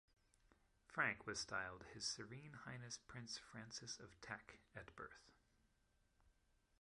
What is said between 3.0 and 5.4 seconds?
Prince Francis of Teck" at birth.